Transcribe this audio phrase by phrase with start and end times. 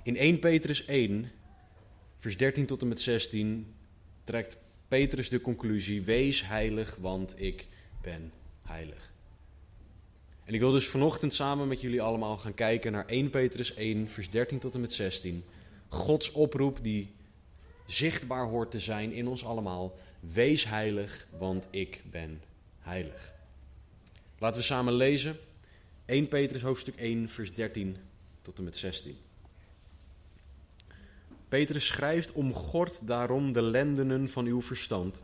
[0.02, 1.30] In 1 Petrus 1,
[2.16, 3.74] vers 13 tot en met 16,
[4.24, 4.56] trekt
[4.88, 7.66] Petrus de conclusie: Wees heilig, want ik
[8.02, 9.12] ben heilig.
[10.44, 14.08] En ik wil dus vanochtend samen met jullie allemaal gaan kijken naar 1 Petrus 1,
[14.08, 15.44] vers 13 tot en met 16.
[15.88, 17.12] Gods oproep die
[17.86, 19.94] zichtbaar hoort te zijn in ons allemaal.
[20.20, 22.42] Wees heilig, want ik ben
[22.78, 23.32] heilig.
[24.38, 25.38] Laten we samen lezen.
[26.06, 27.96] 1 Petrus hoofdstuk 1, vers 13
[28.42, 29.16] tot en met 16.
[31.48, 35.20] Petrus schrijft: Omgord daarom de lendenen van uw verstand.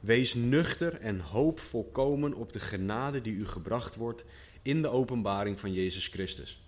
[0.00, 4.24] Wees nuchter en hoop volkomen op de genade die u gebracht wordt
[4.62, 6.62] in de openbaring van Jezus Christus.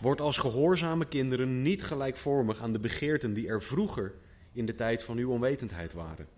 [0.00, 4.14] Word als gehoorzame kinderen niet gelijkvormig aan de begeerten die er vroeger
[4.52, 6.37] in de tijd van uw onwetendheid waren.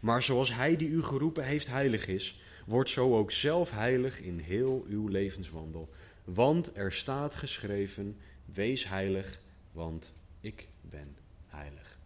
[0.00, 4.38] Maar zoals Hij die u geroepen heeft heilig is, wordt zo ook zelf heilig in
[4.38, 5.90] heel uw levenswandel.
[6.24, 9.40] Want er staat geschreven: Wees heilig,
[9.72, 11.98] want ik ben heilig.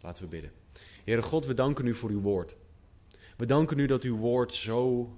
[0.00, 0.52] Laten we bidden.
[1.04, 2.56] Heere God, we danken u voor uw woord.
[3.36, 5.12] We danken u dat uw woord zo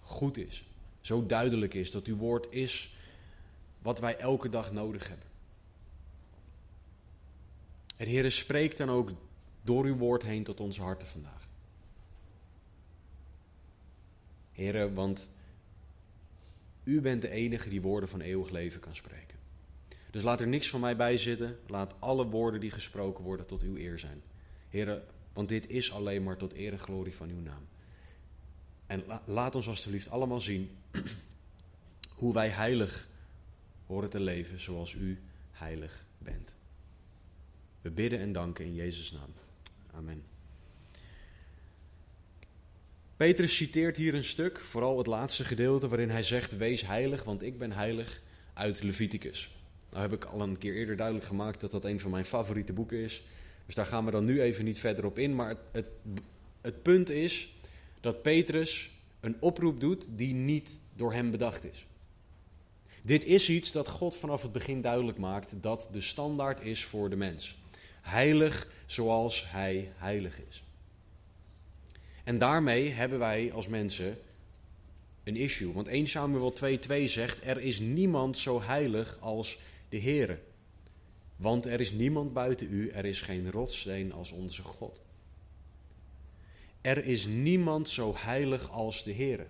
[0.00, 0.64] goed is,
[1.00, 2.96] zo duidelijk is, dat uw woord is
[3.78, 5.26] wat wij elke dag nodig hebben.
[7.96, 9.10] En Heere, spreek dan ook
[9.62, 11.48] door uw woord heen tot onze harten vandaag.
[14.52, 15.28] Heren, want
[16.84, 19.38] u bent de enige die woorden van eeuwig leven kan spreken.
[20.10, 21.58] Dus laat er niks van mij bij zitten.
[21.66, 24.22] Laat alle woorden die gesproken worden tot uw eer zijn.
[24.68, 27.66] Heren, want dit is alleen maar tot eer en glorie van uw naam.
[28.86, 30.70] En laat ons alstublieft allemaal zien
[32.20, 33.08] hoe wij heilig
[33.86, 36.54] horen te leven zoals u heilig bent.
[37.80, 39.32] We bidden en danken in Jezus' naam.
[39.94, 40.22] Amen.
[43.16, 47.42] Petrus citeert hier een stuk, vooral het laatste gedeelte, waarin hij zegt: Wees heilig, want
[47.42, 48.20] ik ben heilig,
[48.54, 49.50] uit Leviticus.
[49.90, 52.72] Nou heb ik al een keer eerder duidelijk gemaakt dat dat een van mijn favoriete
[52.72, 53.22] boeken is.
[53.66, 55.34] Dus daar gaan we dan nu even niet verder op in.
[55.34, 55.86] Maar het, het,
[56.60, 57.50] het punt is
[58.00, 61.86] dat Petrus een oproep doet die niet door hem bedacht is.
[63.02, 67.10] Dit is iets dat God vanaf het begin duidelijk maakt dat de standaard is voor
[67.10, 67.56] de mens.
[68.00, 70.62] Heilig zoals hij heilig is.
[72.24, 74.18] En daarmee hebben wij als mensen
[75.24, 75.72] een issue.
[75.72, 79.58] Want 1 Samuel 2:2 zegt: Er is niemand zo heilig als
[79.88, 80.38] de Heere.
[81.36, 85.00] Want er is niemand buiten u, er is geen rotssteen als onze God.
[86.80, 89.46] Er is niemand zo heilig als de Heere.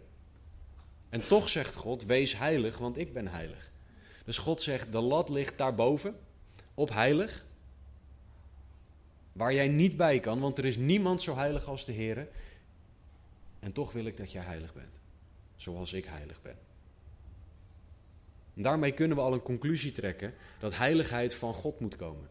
[1.09, 3.71] En toch zegt God: Wees heilig, want ik ben heilig.
[4.25, 6.17] Dus God zegt: De lat ligt daarboven,
[6.75, 7.45] op heilig
[9.33, 12.29] waar jij niet bij kan, want er is niemand zo heilig als de Heer.
[13.61, 14.99] En toch wil ik dat jij heilig bent,
[15.57, 16.57] zoals ik heilig ben.
[18.55, 22.29] En daarmee kunnen we al een conclusie trekken dat heiligheid van God moet komen.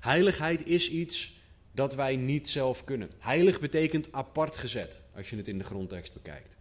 [0.00, 1.40] Heiligheid is iets
[1.72, 3.10] dat wij niet zelf kunnen.
[3.18, 6.56] Heilig betekent apart gezet, als je het in de grondtekst bekijkt.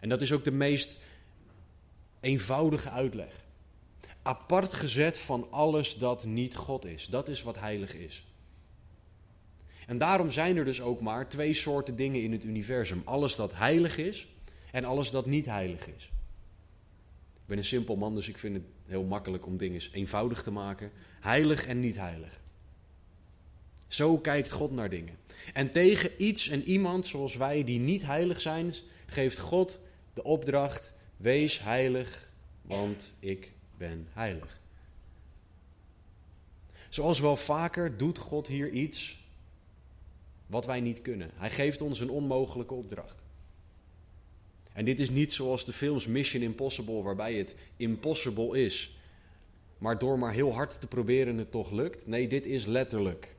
[0.00, 0.98] En dat is ook de meest
[2.20, 3.40] eenvoudige uitleg.
[4.22, 7.06] Apart gezet van alles dat niet God is.
[7.06, 8.27] Dat is wat heilig is.
[9.88, 13.02] En daarom zijn er dus ook maar twee soorten dingen in het universum.
[13.04, 14.28] Alles dat heilig is
[14.72, 16.04] en alles dat niet heilig is.
[17.34, 20.50] Ik ben een simpel man, dus ik vind het heel makkelijk om dingen eenvoudig te
[20.50, 20.90] maken.
[21.20, 22.40] Heilig en niet heilig.
[23.86, 25.18] Zo kijkt God naar dingen.
[25.52, 28.72] En tegen iets en iemand zoals wij die niet heilig zijn,
[29.06, 29.80] geeft God
[30.14, 32.30] de opdracht: wees heilig,
[32.62, 34.60] want ik ben heilig.
[36.88, 39.26] Zoals wel vaker doet God hier iets
[40.48, 41.30] wat wij niet kunnen.
[41.34, 43.22] Hij geeft ons een onmogelijke opdracht.
[44.72, 48.96] En dit is niet zoals de films Mission Impossible, waarbij het impossible is,
[49.78, 52.06] maar door maar heel hard te proberen het toch lukt.
[52.06, 53.36] Nee, dit is letterlijk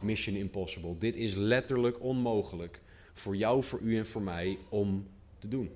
[0.00, 0.98] Mission Impossible.
[0.98, 2.80] Dit is letterlijk onmogelijk
[3.12, 5.06] voor jou, voor u en voor mij om
[5.38, 5.70] te doen.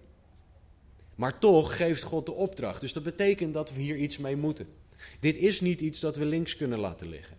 [1.15, 2.81] Maar toch geeft God de opdracht.
[2.81, 4.67] Dus dat betekent dat we hier iets mee moeten.
[5.21, 7.37] Dit is niet iets dat we links kunnen laten liggen.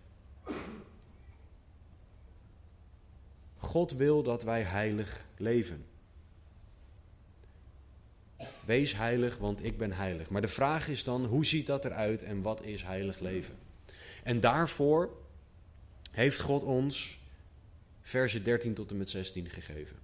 [3.64, 5.84] God wil dat wij heilig leven.
[8.64, 10.30] wees heilig, want ik ben heilig.
[10.30, 13.54] Maar de vraag is dan, hoe ziet dat eruit en wat is heilig leven?
[14.22, 15.10] En daarvoor
[16.10, 17.18] heeft God ons
[18.02, 19.96] versen 13 tot en met 16 gegeven.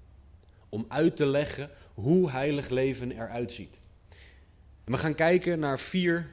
[0.68, 3.78] Om uit te leggen hoe heilig leven eruit ziet.
[4.84, 6.30] En we gaan kijken naar vier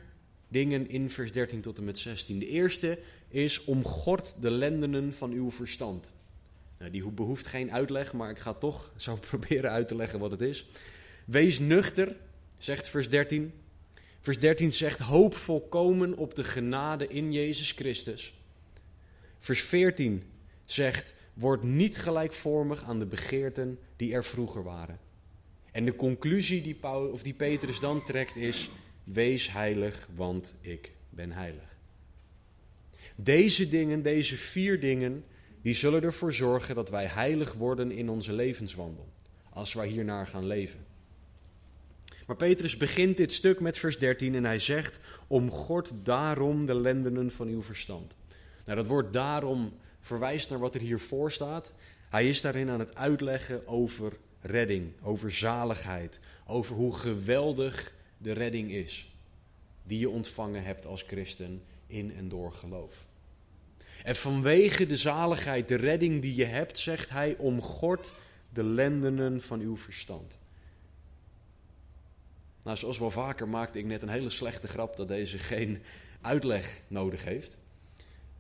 [0.47, 2.39] dingen in vers 13 tot en met 16.
[2.39, 6.11] De eerste is omgord de lendenen van uw verstand.
[6.79, 10.31] Nou, die behoeft geen uitleg, maar ik ga toch zo proberen uit te leggen wat
[10.31, 10.67] het is.
[11.25, 12.15] Wees nuchter,
[12.57, 13.53] zegt vers 13.
[14.21, 18.33] Vers 13 zegt: hoop volkomen op de genade in Jezus Christus.
[19.39, 20.23] Vers 14
[20.65, 24.99] zegt: word niet gelijkvormig aan de begeerten die er vroeger waren.
[25.71, 28.69] En de conclusie die, Paul, of die Petrus dan trekt is:
[29.03, 31.77] wees heilig, want ik ben heilig.
[33.15, 35.23] Deze dingen, deze vier dingen,
[35.61, 39.07] die zullen ervoor zorgen dat wij heilig worden in onze levenswandel.
[39.49, 40.85] Als wij hiernaar gaan leven.
[42.27, 47.31] Maar Petrus begint dit stuk met vers 13 en hij zegt: Omgord daarom de lendenen
[47.31, 48.15] van uw verstand.
[48.65, 51.73] Nou, dat woord daarom verwijst naar wat er hiervoor staat.
[52.09, 58.71] Hij is daarin aan het uitleggen over redding, over zaligheid, over hoe geweldig de redding
[58.71, 59.11] is
[59.83, 63.06] die je ontvangen hebt als christen in en door geloof.
[64.07, 68.11] En vanwege de zaligheid, de redding die je hebt, zegt hij, omgord
[68.49, 70.37] de lendenen van uw verstand.
[72.63, 75.81] Nou, zoals wel vaker maakte ik net een hele slechte grap dat deze geen
[76.21, 77.57] uitleg nodig heeft.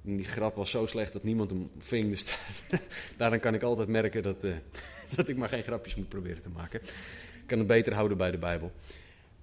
[0.05, 2.37] En die grap was zo slecht dat niemand hem ving, dus
[3.17, 4.55] daarom kan ik altijd merken dat, uh,
[5.15, 6.81] dat ik maar geen grapjes moet proberen te maken.
[6.81, 8.71] Ik kan het beter houden bij de Bijbel.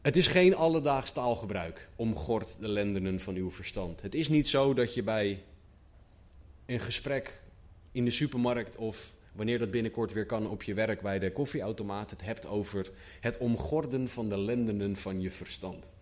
[0.03, 4.03] Het is geen alledaags taalgebruik, omgord de lendenen van uw verstand.
[4.03, 5.43] Het is niet zo dat je bij
[6.67, 7.41] een gesprek
[7.93, 12.11] in de supermarkt of wanneer dat binnenkort weer kan op je werk bij de koffieautomaat
[12.11, 12.91] het hebt over
[13.21, 15.93] het omgorden van de lendenen van je verstand.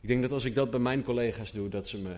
[0.00, 2.14] Ik denk dat als ik dat bij mijn collega's doe, dat ze me,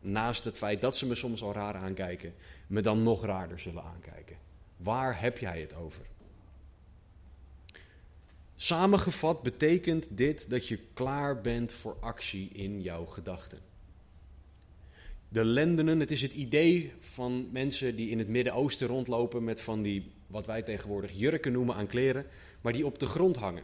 [0.00, 2.34] naast het feit dat ze me soms al raar aankijken,
[2.66, 4.36] me dan nog raarder zullen aankijken.
[4.76, 6.02] Waar heb jij het over?
[8.56, 13.67] Samengevat betekent dit dat je klaar bent voor actie in jouw gedachten.
[15.28, 19.82] De lendenen, het is het idee van mensen die in het Midden-Oosten rondlopen met van
[19.82, 22.26] die, wat wij tegenwoordig jurken noemen aan kleren,
[22.60, 23.62] maar die op de grond hangen.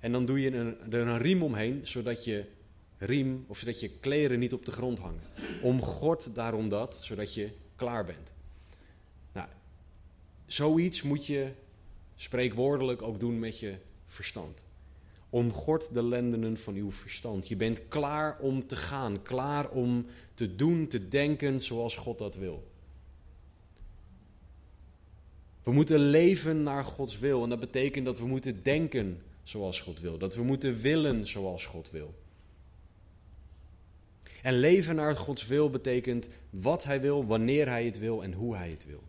[0.00, 2.44] En dan doe je een, er een riem omheen, zodat je
[2.98, 5.22] riem of zodat je kleren niet op de grond hangen.
[5.62, 8.32] Omgord daarom dat, zodat je klaar bent.
[9.32, 9.48] Nou,
[10.46, 11.48] zoiets moet je
[12.16, 13.74] spreekwoordelijk ook doen met je
[14.06, 14.64] verstand.
[15.34, 17.48] Omgord de lendenen van uw verstand.
[17.48, 22.36] Je bent klaar om te gaan, klaar om te doen, te denken zoals God dat
[22.36, 22.70] wil.
[25.62, 30.00] We moeten leven naar Gods wil en dat betekent dat we moeten denken zoals God
[30.00, 32.14] wil, dat we moeten willen zoals God wil.
[34.42, 38.56] En leven naar Gods wil betekent wat Hij wil, wanneer Hij het wil en hoe
[38.56, 39.02] Hij het wil.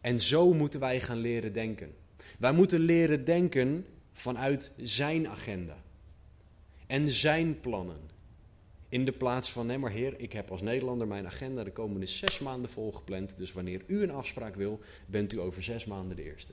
[0.00, 1.94] En zo moeten wij gaan leren denken.
[2.38, 5.76] Wij moeten leren denken vanuit zijn agenda
[6.86, 8.10] en zijn plannen.
[8.88, 12.06] In de plaats van, nee maar heer, ik heb als Nederlander mijn agenda de komende
[12.06, 13.34] zes maanden volgepland.
[13.36, 16.52] Dus wanneer u een afspraak wil, bent u over zes maanden de eerste.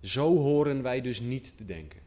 [0.00, 2.00] Zo horen wij dus niet te denken.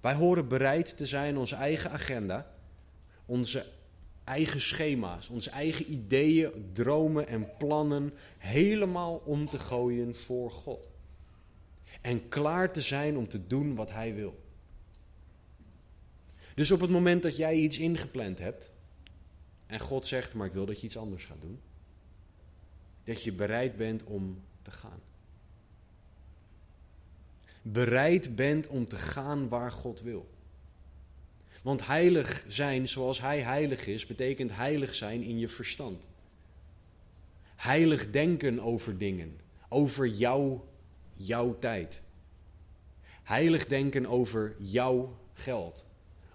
[0.00, 2.52] Wij horen bereid te zijn onze eigen agenda,
[3.26, 3.66] onze
[4.24, 10.88] eigen schema's, onze eigen ideeën, dromen en plannen helemaal om te gooien voor God
[12.06, 14.44] en klaar te zijn om te doen wat Hij wil.
[16.54, 18.70] Dus op het moment dat jij iets ingepland hebt
[19.66, 21.60] en God zegt, maar ik wil dat je iets anders gaat doen,
[23.04, 25.00] dat je bereid bent om te gaan.
[27.62, 30.30] Bereid bent om te gaan waar God wil.
[31.62, 36.08] Want heilig zijn zoals Hij heilig is, betekent heilig zijn in je verstand.
[37.56, 40.60] Heilig denken over dingen, over jou
[41.16, 42.02] jouw tijd.
[43.22, 45.84] Heilig denken over jouw geld,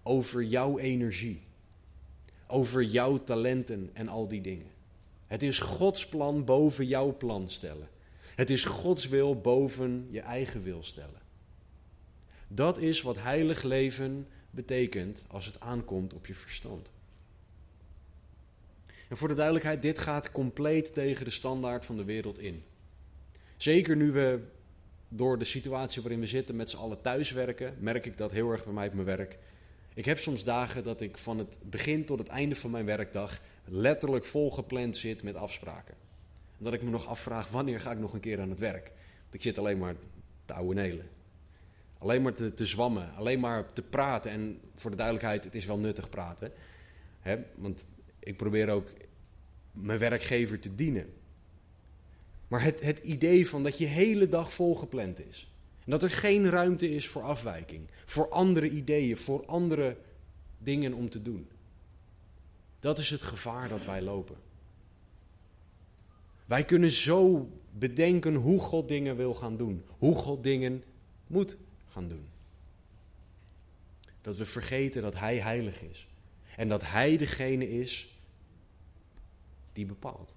[0.03, 1.41] over jouw energie,
[2.47, 4.71] over jouw talenten en al die dingen.
[5.27, 7.89] Het is Gods plan boven jouw plan stellen.
[8.35, 11.21] Het is Gods wil boven je eigen wil stellen.
[12.47, 16.91] Dat is wat heilig leven betekent als het aankomt op je verstand.
[19.09, 22.63] En voor de duidelijkheid, dit gaat compleet tegen de standaard van de wereld in.
[23.57, 24.39] Zeker nu we
[25.13, 28.63] door de situatie waarin we zitten met z'n allen thuiswerken, merk ik dat heel erg
[28.63, 29.37] bij mij op mijn werk.
[29.93, 33.41] Ik heb soms dagen dat ik van het begin tot het einde van mijn werkdag
[33.65, 35.93] letterlijk volgepland zit met afspraken.
[36.57, 38.91] En dat ik me nog afvraag, wanneer ga ik nog een keer aan het werk?
[39.31, 39.95] Ik zit alleen maar
[40.45, 41.09] te ouwe nelen.
[41.97, 44.31] Alleen maar te, te zwammen, alleen maar te praten.
[44.31, 46.51] En voor de duidelijkheid, het is wel nuttig praten.
[47.19, 47.37] Hè?
[47.55, 47.85] Want
[48.19, 48.87] ik probeer ook
[49.71, 51.13] mijn werkgever te dienen.
[52.51, 55.51] Maar het, het idee van dat je hele dag volgepland is.
[55.83, 59.97] En dat er geen ruimte is voor afwijking, voor andere ideeën, voor andere
[60.57, 61.49] dingen om te doen.
[62.79, 64.35] Dat is het gevaar dat wij lopen.
[66.45, 70.83] Wij kunnen zo bedenken hoe God dingen wil gaan doen, hoe God dingen
[71.27, 72.25] moet gaan doen.
[74.21, 76.07] Dat we vergeten dat Hij heilig is
[76.55, 78.19] en dat Hij degene is
[79.73, 80.35] die bepaalt.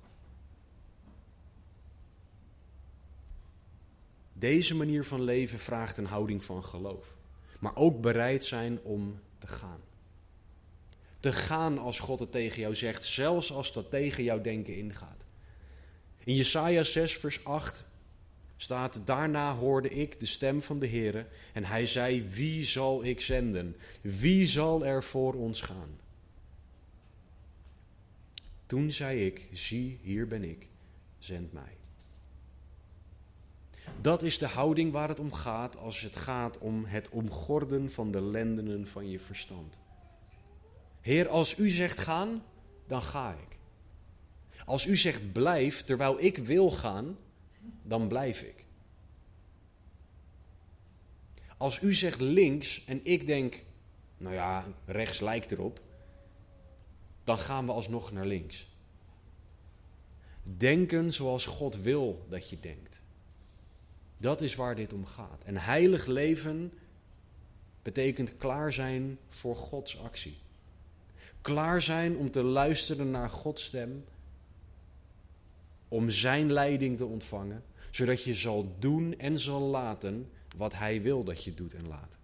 [4.36, 7.14] Deze manier van leven vraagt een houding van geloof,
[7.60, 9.80] maar ook bereid zijn om te gaan.
[11.20, 15.24] Te gaan als God het tegen jou zegt, zelfs als dat tegen jouw denken ingaat.
[16.24, 17.84] In Jesaja 6, vers 8
[18.56, 23.20] staat: Daarna hoorde ik de stem van de Heer en hij zei: Wie zal ik
[23.20, 23.76] zenden?
[24.00, 25.98] Wie zal er voor ons gaan?
[28.66, 30.68] Toen zei ik: Zie, hier ben ik,
[31.18, 31.76] zend mij.
[34.00, 38.10] Dat is de houding waar het om gaat als het gaat om het omgorden van
[38.10, 39.78] de lendenen van je verstand.
[41.00, 42.42] Heer, als u zegt gaan,
[42.86, 43.58] dan ga ik.
[44.64, 47.18] Als u zegt blijf terwijl ik wil gaan,
[47.82, 48.64] dan blijf ik.
[51.56, 53.64] Als u zegt links en ik denk,
[54.16, 55.80] nou ja, rechts lijkt erop,
[57.24, 58.68] dan gaan we alsnog naar links.
[60.42, 62.93] Denken zoals God wil dat je denkt.
[64.16, 65.42] Dat is waar dit om gaat.
[65.44, 66.72] En heilig leven
[67.82, 70.36] betekent klaar zijn voor Gods actie.
[71.40, 74.04] Klaar zijn om te luisteren naar Gods stem,
[75.88, 81.24] om Zijn leiding te ontvangen, zodat je zal doen en zal laten wat Hij wil
[81.24, 82.18] dat je doet en laat.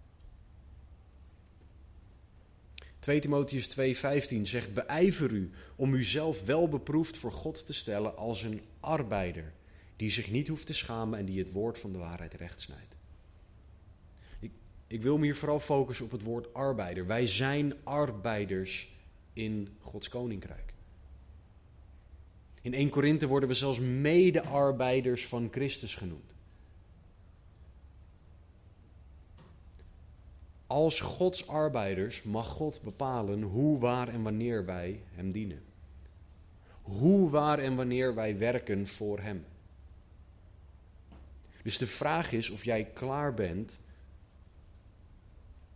[2.98, 8.42] 2 Timotheus 2:15 zegt: Beijver u om uzelf wel beproefd voor God te stellen als
[8.42, 9.52] een arbeider
[10.00, 12.96] die zich niet hoeft te schamen en die het woord van de waarheid rechtsnijdt.
[14.38, 14.50] Ik,
[14.86, 17.06] ik wil me hier vooral focussen op het woord arbeider.
[17.06, 18.92] Wij zijn arbeiders
[19.32, 20.72] in Gods koninkrijk.
[22.62, 26.34] In 1 Korinthe worden we zelfs mede-arbeiders van Christus genoemd.
[30.66, 35.62] Als Gods arbeiders mag God bepalen hoe, waar en wanneer wij Hem dienen.
[36.82, 39.44] Hoe, waar en wanneer wij werken voor Hem.
[41.62, 43.80] Dus de vraag is of jij klaar bent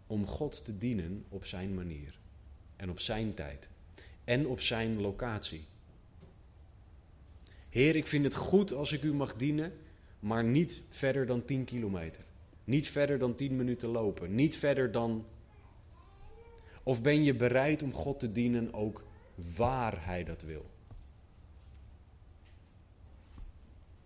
[0.06, 2.18] om God te dienen op Zijn manier
[2.76, 3.68] en op Zijn tijd
[4.24, 5.64] en op Zijn locatie.
[7.68, 9.72] Heer, ik vind het goed als ik u mag dienen,
[10.20, 12.24] maar niet verder dan 10 kilometer.
[12.64, 14.34] Niet verder dan 10 minuten lopen.
[14.34, 15.26] Niet verder dan.
[16.82, 19.04] Of ben je bereid om God te dienen ook
[19.56, 20.70] waar Hij dat wil?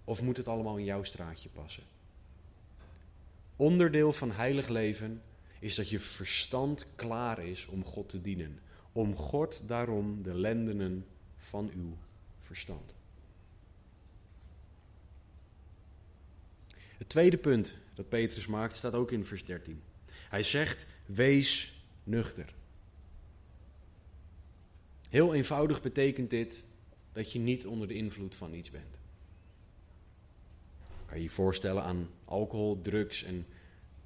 [0.08, 1.82] Of moet het allemaal in jouw straatje passen?
[3.56, 5.22] Onderdeel van heilig leven
[5.58, 8.60] is dat je verstand klaar is om God te dienen.
[8.92, 11.96] Om God daarom de lendenen van uw
[12.40, 12.94] verstand.
[16.96, 19.82] Het tweede punt dat Petrus maakt staat ook in vers 13.
[20.08, 22.54] Hij zegt: Wees nuchter.
[25.08, 26.64] Heel eenvoudig betekent dit
[27.12, 28.97] dat je niet onder de invloed van iets bent.
[31.08, 33.46] Kan je je voorstellen aan alcohol, drugs en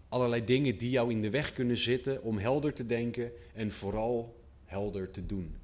[0.08, 4.40] allerlei dingen die jou in de weg kunnen zitten om helder te denken en vooral
[4.64, 5.56] helder te doen.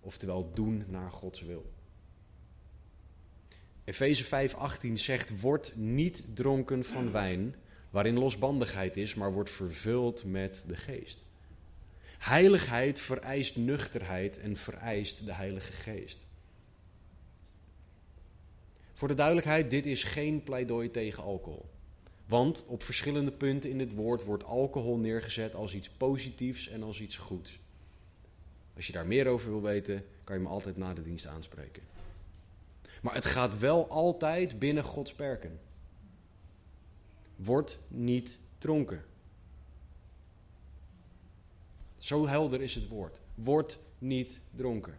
[0.00, 1.72] Oftewel doen naar Gods wil.
[3.84, 4.48] Efeze
[4.86, 7.54] 5:18 zegt: Word niet dronken van wijn,
[7.90, 11.24] waarin losbandigheid is, maar wordt vervuld met de geest.
[12.18, 16.25] Heiligheid vereist nuchterheid en vereist de Heilige Geest.
[18.96, 21.68] Voor de duidelijkheid, dit is geen pleidooi tegen alcohol.
[22.26, 27.00] Want op verschillende punten in het woord wordt alcohol neergezet als iets positiefs en als
[27.00, 27.58] iets goeds.
[28.76, 31.82] Als je daar meer over wil weten, kan je me altijd na de dienst aanspreken.
[33.02, 35.60] Maar het gaat wel altijd binnen Gods perken.
[37.36, 39.04] Word niet dronken.
[41.98, 43.20] Zo helder is het woord.
[43.34, 44.98] Word niet dronken.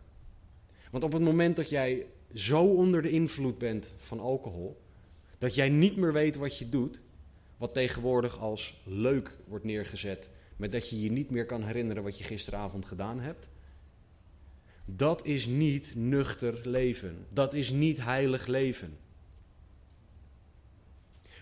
[0.92, 4.82] Want op het moment dat jij zo onder de invloed bent van alcohol,
[5.38, 7.02] dat jij niet meer weet wat je doet,
[7.58, 12.18] wat tegenwoordig als leuk wordt neergezet, met dat je je niet meer kan herinneren wat
[12.18, 13.50] je gisteravond gedaan hebt,
[14.86, 17.26] dat is niet nuchter leven.
[17.30, 18.98] Dat is niet heilig leven.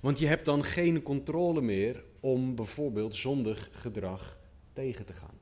[0.02, 4.38] Want je hebt dan geen controle meer om bijvoorbeeld zondig gedrag
[4.74, 5.40] tegen te gaan.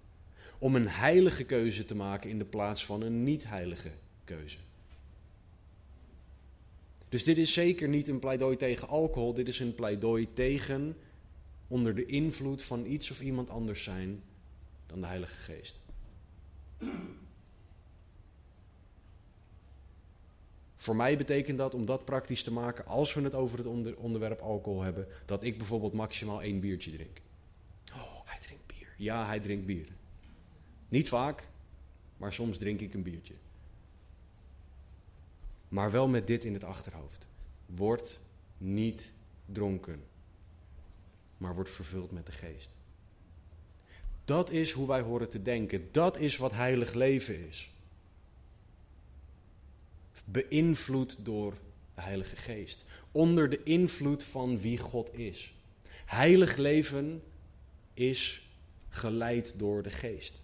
[0.60, 3.92] Om een heilige keuze te maken in de plaats van een niet-heilige
[4.24, 4.58] keuze.
[7.14, 10.98] Dus dit is zeker niet een pleidooi tegen alcohol, dit is een pleidooi tegen
[11.68, 14.24] onder de invloed van iets of iemand anders zijn
[14.86, 15.80] dan de Heilige Geest.
[20.76, 24.42] Voor mij betekent dat, om dat praktisch te maken, als we het over het onderwerp
[24.42, 27.22] alcohol hebben, dat ik bijvoorbeeld maximaal één biertje drink.
[27.94, 28.94] Oh, hij drinkt bier.
[28.98, 29.88] Ja, hij drinkt bier.
[30.90, 31.48] Niet vaak,
[32.18, 33.34] maar soms drink ik een biertje.
[35.74, 37.28] Maar wel met dit in het achterhoofd.
[37.66, 38.20] Word
[38.58, 39.12] niet
[39.46, 40.04] dronken,
[41.38, 42.70] maar word vervuld met de geest.
[44.26, 45.90] Dat is hoe wij horen te denken.
[45.92, 47.72] Dat is wat heilig leven is.
[50.26, 51.54] Beïnvloed door
[51.96, 52.86] de Heilige Geest.
[53.12, 55.54] Onder de invloed van wie God is.
[56.06, 57.24] Heilig leven
[57.94, 58.50] is
[58.90, 60.42] geleid door de Geest.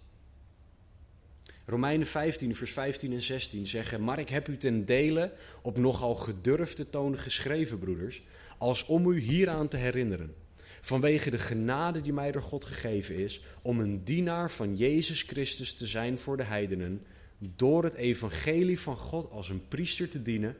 [1.70, 6.14] Romeinen 15, vers 15 en 16 zeggen: Maar ik heb u ten dele op nogal
[6.14, 8.22] gedurfde toon geschreven, broeders,
[8.58, 10.34] als om u hieraan te herinneren.
[10.80, 15.74] Vanwege de genade die mij door God gegeven is, om een dienaar van Jezus Christus
[15.74, 17.06] te zijn voor de heidenen,
[17.38, 20.56] door het evangelie van God als een priester te dienen,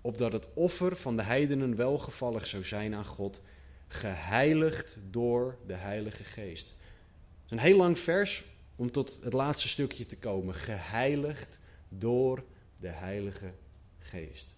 [0.00, 3.40] opdat het offer van de heidenen welgevallig zou zijn aan God,
[3.88, 6.66] geheiligd door de Heilige Geest.
[6.66, 8.44] Het is een heel lang vers
[8.76, 10.54] om tot het laatste stukje te komen.
[10.54, 12.44] Geheiligd door
[12.76, 13.52] de Heilige
[13.98, 14.54] Geest.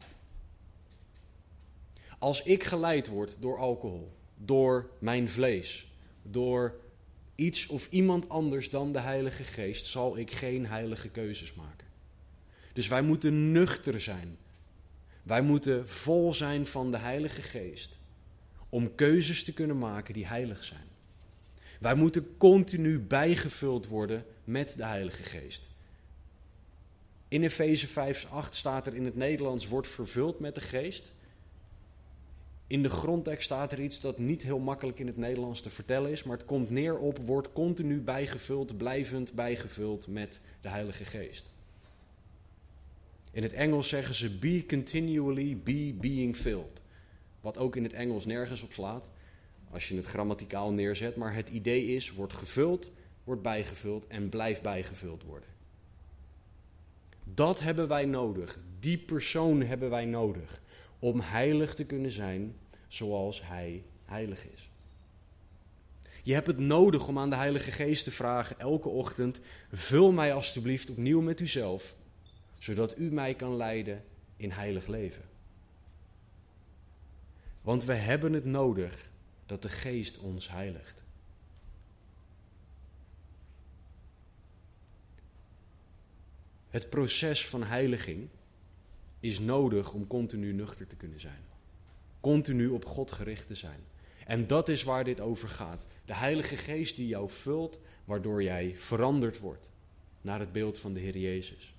[2.18, 5.92] Als ik geleid word door alcohol, door mijn vlees,
[6.22, 6.80] door
[7.34, 11.86] iets of iemand anders dan de Heilige Geest, zal ik geen heilige keuzes maken.
[12.72, 14.38] Dus wij moeten nuchter zijn.
[15.22, 17.98] Wij moeten vol zijn van de Heilige Geest
[18.68, 20.85] om keuzes te kunnen maken die heilig zijn.
[21.80, 25.68] Wij moeten continu bijgevuld worden met de Heilige Geest.
[27.28, 31.12] In Efeze 5, 8 staat er in het Nederlands: wordt vervuld met de Geest.
[32.66, 36.10] In de grondtekst staat er iets dat niet heel makkelijk in het Nederlands te vertellen
[36.10, 41.50] is, maar het komt neer op wordt continu bijgevuld, blijvend bijgevuld met de Heilige Geest.
[43.32, 46.80] In het Engels zeggen ze be continually be being filled.
[47.40, 49.10] Wat ook in het Engels nergens op slaat
[49.70, 52.90] als je het grammaticaal neerzet, maar het idee is wordt gevuld,
[53.24, 55.48] wordt bijgevuld en blijft bijgevuld worden.
[57.24, 58.58] Dat hebben wij nodig.
[58.80, 60.60] Die persoon hebben wij nodig
[60.98, 62.56] om heilig te kunnen zijn
[62.88, 64.70] zoals Hij heilig is.
[66.22, 69.40] Je hebt het nodig om aan de Heilige Geest te vragen elke ochtend:
[69.72, 71.96] vul mij alstublieft opnieuw met uzelf,
[72.58, 74.04] zodat u mij kan leiden
[74.36, 75.22] in heilig leven.
[77.62, 79.10] Want we hebben het nodig
[79.46, 81.04] dat de Geest ons heiligt.
[86.68, 88.28] Het proces van heiliging
[89.20, 91.44] is nodig om continu nuchter te kunnen zijn.
[92.20, 93.80] Continu op God gericht te zijn.
[94.26, 95.86] En dat is waar dit over gaat.
[96.04, 99.70] De Heilige Geest die jou vult, waardoor jij veranderd wordt
[100.20, 101.74] naar het beeld van de Heer Jezus.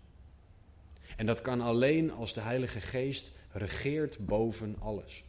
[1.17, 5.23] En dat kan alleen als de Heilige Geest regeert boven alles.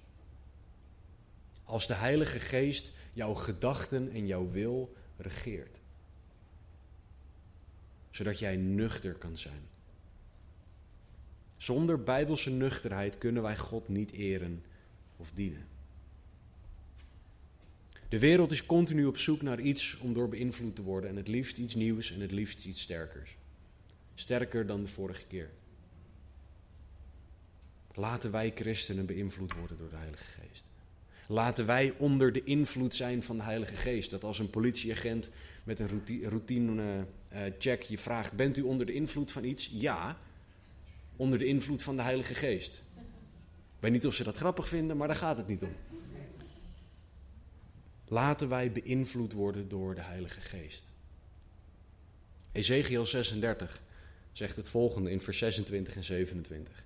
[1.69, 5.77] Als de Heilige Geest jouw gedachten en jouw wil regeert.
[8.11, 9.69] Zodat jij nuchter kan zijn.
[11.57, 14.65] Zonder bijbelse nuchterheid kunnen wij God niet eren
[15.17, 15.67] of dienen.
[18.09, 21.29] De wereld is continu op zoek naar iets om door beïnvloed te worden en het
[21.29, 23.37] liefst iets nieuws en het liefst iets sterkers.
[24.15, 25.51] Sterker dan de vorige keer.
[27.95, 30.68] Laten wij christenen beïnvloed worden door de Heilige Geest.
[31.31, 34.11] Laten wij onder de invloed zijn van de Heilige Geest.
[34.11, 35.29] Dat als een politieagent
[35.65, 39.71] met een routine uh, check je vraagt: Bent u onder de invloed van iets?
[39.73, 40.19] Ja,
[41.17, 42.83] onder de invloed van de Heilige Geest.
[43.77, 45.77] Ik weet niet of ze dat grappig vinden, maar daar gaat het niet om.
[48.07, 50.85] Laten wij beïnvloed worden door de Heilige Geest.
[52.53, 53.81] Ezekiel 36
[54.33, 56.85] zegt het volgende in vers 26 en 27.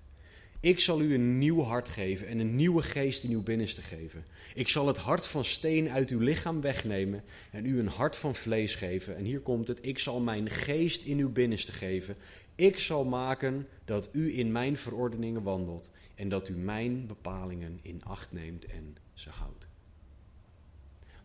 [0.63, 4.25] Ik zal u een nieuw hart geven en een nieuwe geest in uw binnenste geven.
[4.53, 8.35] Ik zal het hart van steen uit uw lichaam wegnemen en u een hart van
[8.35, 9.15] vlees geven.
[9.15, 12.15] En hier komt het: ik zal mijn geest in uw binnenste geven.
[12.55, 18.01] Ik zal maken dat u in mijn verordeningen wandelt en dat u mijn bepalingen in
[18.03, 19.67] acht neemt en ze houdt.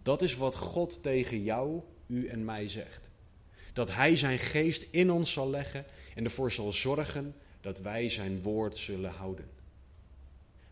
[0.02, 3.10] Dat is wat God tegen jou, u en mij zegt.
[3.72, 8.42] Dat Hij zijn geest in ons zal leggen en ervoor zal zorgen dat wij zijn
[8.42, 9.48] woord zullen houden.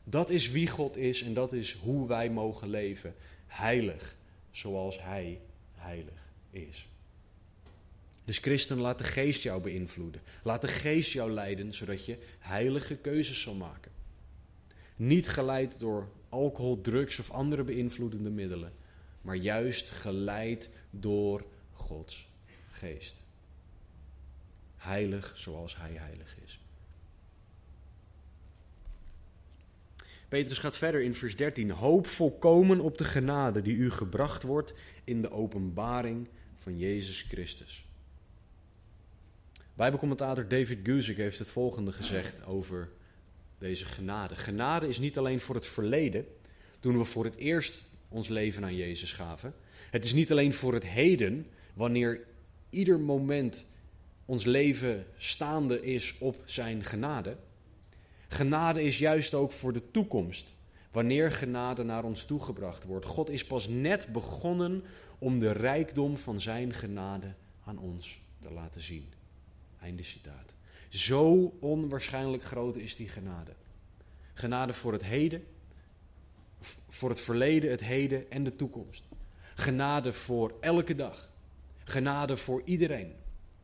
[0.05, 3.15] Dat is wie God is en dat is hoe wij mogen leven.
[3.47, 4.17] Heilig,
[4.51, 5.41] zoals Hij
[5.75, 6.89] heilig is.
[8.25, 10.21] Dus christen, laat de geest jou beïnvloeden.
[10.43, 13.93] Laat de geest jou leiden, zodat je heilige keuzes zal maken.
[14.97, 18.73] Niet geleid door alcohol, drugs of andere beïnvloedende middelen,
[19.21, 22.29] maar juist geleid door Gods
[22.71, 23.17] geest.
[24.77, 26.61] Heilig zoals Hij heilig is.
[30.29, 31.71] Petrus gaat verder in vers 13.
[31.71, 37.87] Hoop volkomen op de genade die u gebracht wordt in de openbaring van Jezus Christus.
[39.75, 42.89] Bijbelcommentator David Guzik heeft het volgende gezegd over
[43.59, 44.37] deze genade.
[44.37, 46.27] Genade is niet alleen voor het verleden,
[46.81, 49.55] toen we voor het eerst ons leven aan Jezus gaven.
[49.91, 52.21] Het is niet alleen voor het heden, wanneer
[52.71, 53.67] ieder moment
[54.25, 57.37] ons leven staande is op zijn genade.
[58.29, 60.55] Genade is juist ook voor de toekomst,
[60.91, 63.07] wanneer genade naar ons toegebracht wordt.
[63.07, 64.85] God is pas net begonnen
[65.19, 67.35] om de rijkdom van zijn genade
[67.65, 69.13] aan ons te laten zien.
[69.81, 70.55] Einde citaat.
[70.89, 73.53] Zo onwaarschijnlijk groot is die genade.
[74.35, 75.45] Genade voor het heden,
[76.89, 79.05] voor het verleden, het heden en de toekomst.
[79.55, 81.33] Genade voor elke dag.
[81.85, 83.13] Genade voor iedereen.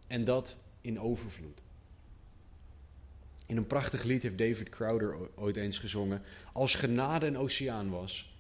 [0.07, 1.63] En dat in overvloed.
[3.53, 8.37] In een prachtig lied heeft David Crowder ooit eens gezongen: Als genade een oceaan was,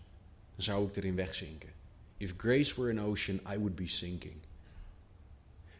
[0.56, 1.68] zou ik erin wegzinken.
[2.16, 4.34] If grace were an ocean, I would be sinking.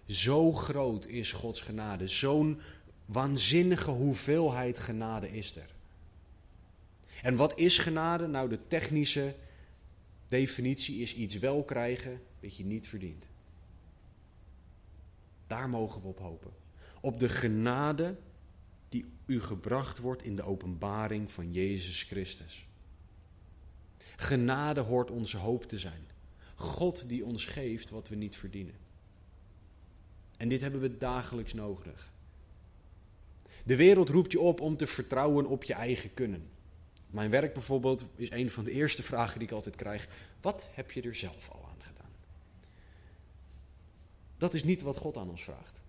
[0.06, 2.08] Zo groot is Gods genade.
[2.08, 2.60] Zo'n
[3.06, 5.70] waanzinnige hoeveelheid genade is er.
[7.22, 8.26] En wat is genade?
[8.26, 9.34] Nou, de technische
[10.28, 13.24] definitie is iets wel krijgen dat je niet verdient.
[15.46, 16.50] Daar mogen we op hopen.
[17.00, 18.16] Op de genade
[18.92, 22.66] die u gebracht wordt in de openbaring van Jezus Christus.
[24.16, 26.06] Genade hoort onze hoop te zijn.
[26.54, 28.74] God die ons geeft wat we niet verdienen.
[30.36, 32.12] En dit hebben we dagelijks nodig.
[33.64, 36.48] De wereld roept je op om te vertrouwen op je eigen kunnen.
[37.06, 40.08] Mijn werk bijvoorbeeld is een van de eerste vragen die ik altijd krijg.
[40.40, 42.10] Wat heb je er zelf al aan gedaan?
[44.36, 45.80] Dat is niet wat God aan ons vraagt.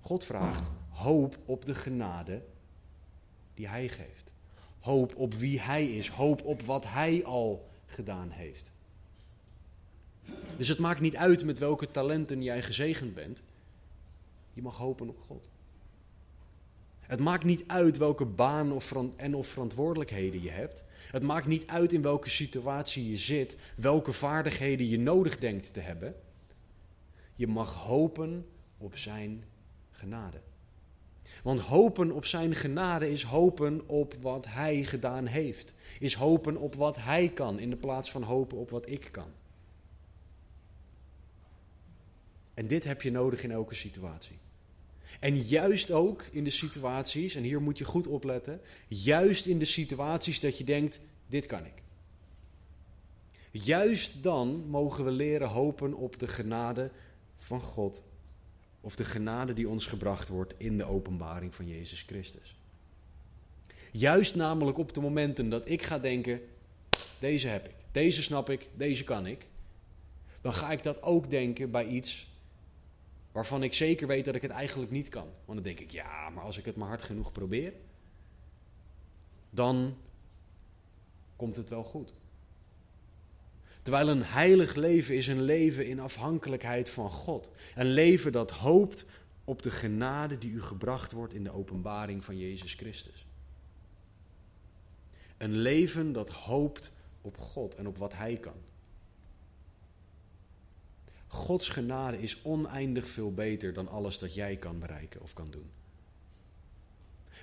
[0.00, 2.42] God vraagt hoop op de genade
[3.54, 4.32] die Hij geeft.
[4.80, 6.08] Hoop op wie Hij is.
[6.08, 8.72] Hoop op wat Hij al gedaan heeft.
[10.56, 13.42] Dus het maakt niet uit met welke talenten jij gezegend bent.
[14.52, 15.50] Je mag hopen op God.
[17.00, 20.84] Het maakt niet uit welke baan of en of verantwoordelijkheden je hebt.
[21.10, 25.80] Het maakt niet uit in welke situatie je zit, welke vaardigheden je nodig denkt te
[25.80, 26.14] hebben.
[27.34, 28.46] Je mag hopen
[28.78, 29.44] op Zijn
[29.90, 30.40] genade.
[31.42, 35.74] Want hopen op Zijn genade is hopen op wat Hij gedaan heeft.
[35.98, 39.30] Is hopen op wat Hij kan in de plaats van hopen op wat ik kan.
[42.54, 44.36] En dit heb je nodig in elke situatie.
[45.20, 49.64] En juist ook in de situaties, en hier moet je goed opletten, juist in de
[49.64, 51.82] situaties dat je denkt, dit kan ik.
[53.50, 56.90] Juist dan mogen we leren hopen op de genade
[57.36, 58.02] van God,
[58.84, 62.56] of de genade die ons gebracht wordt in de openbaring van Jezus Christus.
[63.90, 66.40] Juist namelijk op de momenten dat ik ga denken,
[67.18, 69.46] deze heb ik, deze snap ik, deze kan ik,
[70.40, 72.26] dan ga ik dat ook denken bij iets
[73.32, 75.26] waarvan ik zeker weet dat ik het eigenlijk niet kan.
[75.44, 77.72] Want dan denk ik, ja, maar als ik het maar hard genoeg probeer,
[79.50, 79.96] dan
[81.36, 82.12] komt het wel goed.
[83.82, 87.50] Terwijl een heilig leven is een leven in afhankelijkheid van God.
[87.74, 89.04] Een leven dat hoopt
[89.44, 93.26] op de genade die u gebracht wordt in de openbaring van Jezus Christus.
[95.36, 98.60] Een leven dat hoopt op God en op wat Hij kan.
[101.26, 105.70] Gods genade is oneindig veel beter dan alles dat jij kan bereiken of kan doen.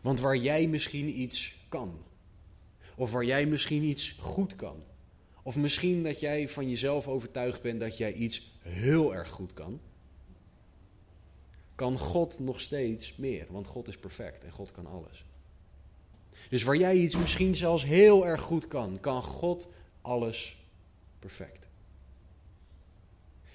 [0.02, 2.04] Want waar jij misschien iets kan,
[2.96, 4.84] of waar jij misschien iets goed kan,
[5.50, 9.80] of misschien dat jij van jezelf overtuigd bent dat jij iets heel erg goed kan,
[11.76, 15.26] kan God nog steeds meer, want God is perfect en God kan alles.
[16.50, 19.68] Dus waar jij iets misschien zelfs heel erg goed kan, kan God
[20.02, 20.58] alles
[21.20, 21.68] perfect.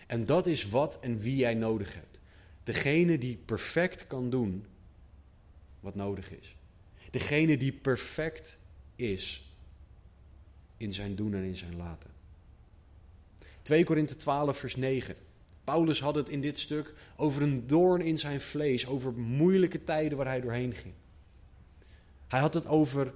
[0.06, 2.20] En dat is wat en wie jij nodig hebt.
[2.62, 4.66] Degene die perfect kan doen
[5.80, 6.56] wat nodig is.
[7.10, 8.58] Degene die perfect
[8.96, 9.53] is
[10.84, 12.10] in zijn doen en in zijn laten.
[13.62, 15.16] 2 Korinthe 12, vers 9.
[15.64, 20.16] Paulus had het in dit stuk over een doorn in zijn vlees, over moeilijke tijden
[20.16, 20.94] waar hij doorheen ging.
[22.28, 23.12] Hij had het over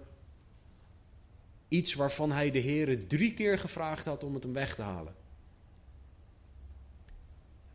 [1.68, 5.14] Iets waarvan hij de Heer drie keer gevraagd had om het hem weg te halen.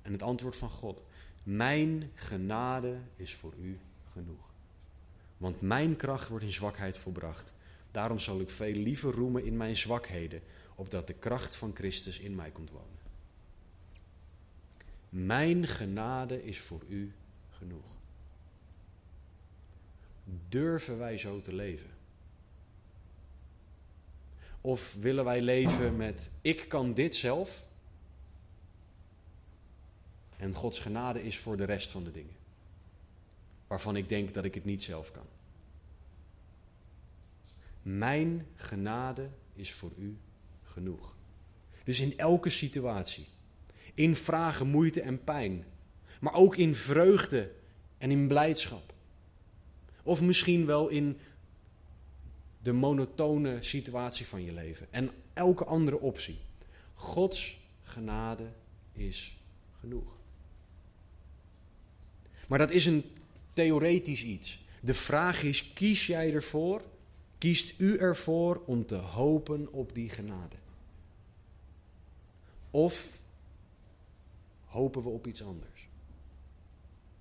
[0.01, 1.03] En het antwoord van God:
[1.45, 3.79] Mijn genade is voor u
[4.13, 4.51] genoeg.
[5.37, 7.53] Want mijn kracht wordt in zwakheid volbracht.
[7.93, 10.41] Daarom zal ik veel liever roemen in mijn zwakheden,
[10.75, 13.01] opdat de kracht van Christus in mij komt wonen.
[15.09, 17.13] Mijn genade is voor u
[17.49, 17.97] genoeg.
[20.49, 21.89] Durven wij zo te leven?
[24.61, 27.65] Of willen wij leven met ik kan dit zelf
[30.37, 32.35] en Gods genade is voor de rest van de dingen?
[33.67, 35.25] Waarvan ik denk dat ik het niet zelf kan.
[37.83, 40.17] Mijn genade is voor u
[40.63, 41.15] genoeg.
[41.83, 43.25] Dus in elke situatie,
[43.93, 45.65] in vragen, moeite en pijn,
[46.19, 47.51] maar ook in vreugde
[47.97, 48.93] en in blijdschap.
[50.03, 51.17] Of misschien wel in
[52.61, 56.39] de monotone situatie van je leven en elke andere optie.
[56.93, 58.51] Gods genade
[58.93, 59.37] is
[59.71, 60.17] genoeg.
[62.47, 63.03] Maar dat is een
[63.53, 64.59] theoretisch iets.
[64.81, 66.81] De vraag is: kies jij ervoor?
[67.43, 70.55] Kiest u ervoor om te hopen op die genade?
[72.71, 73.21] Of
[74.65, 75.87] hopen we op iets anders?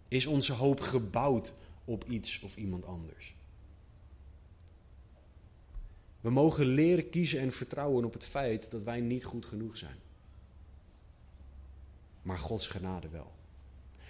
[0.09, 1.55] Is onze hoop gebouwd
[1.85, 3.35] op iets of iemand anders?
[6.21, 9.99] We mogen leren kiezen en vertrouwen op het feit dat wij niet goed genoeg zijn.
[12.23, 13.33] Maar Gods genade wel.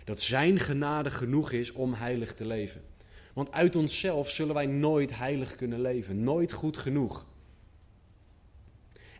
[0.05, 2.83] Dat Zijn genade genoeg is om heilig te leven.
[3.32, 7.26] Want uit onszelf zullen wij nooit heilig kunnen leven, nooit goed genoeg.